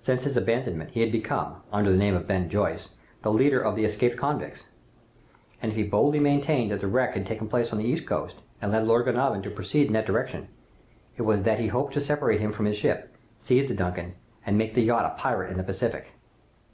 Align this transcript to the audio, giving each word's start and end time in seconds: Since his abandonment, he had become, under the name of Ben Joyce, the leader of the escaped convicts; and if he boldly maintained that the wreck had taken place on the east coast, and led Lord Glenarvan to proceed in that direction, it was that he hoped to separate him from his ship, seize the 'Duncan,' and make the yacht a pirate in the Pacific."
Since 0.00 0.24
his 0.24 0.36
abandonment, 0.36 0.90
he 0.90 1.02
had 1.02 1.12
become, 1.12 1.62
under 1.72 1.88
the 1.92 1.96
name 1.96 2.16
of 2.16 2.26
Ben 2.26 2.48
Joyce, 2.48 2.88
the 3.22 3.30
leader 3.32 3.60
of 3.60 3.76
the 3.76 3.84
escaped 3.84 4.16
convicts; 4.16 4.66
and 5.62 5.70
if 5.70 5.76
he 5.76 5.84
boldly 5.84 6.18
maintained 6.18 6.72
that 6.72 6.80
the 6.80 6.88
wreck 6.88 7.14
had 7.14 7.24
taken 7.24 7.46
place 7.46 7.70
on 7.72 7.78
the 7.78 7.84
east 7.88 8.04
coast, 8.04 8.40
and 8.60 8.72
led 8.72 8.86
Lord 8.88 9.04
Glenarvan 9.04 9.40
to 9.42 9.50
proceed 9.50 9.86
in 9.86 9.92
that 9.92 10.04
direction, 10.04 10.48
it 11.16 11.22
was 11.22 11.42
that 11.42 11.60
he 11.60 11.68
hoped 11.68 11.92
to 11.94 12.00
separate 12.00 12.40
him 12.40 12.50
from 12.50 12.66
his 12.66 12.76
ship, 12.76 13.14
seize 13.38 13.68
the 13.68 13.74
'Duncan,' 13.76 14.16
and 14.44 14.58
make 14.58 14.74
the 14.74 14.82
yacht 14.82 15.04
a 15.04 15.10
pirate 15.10 15.52
in 15.52 15.56
the 15.58 15.62
Pacific." 15.62 16.10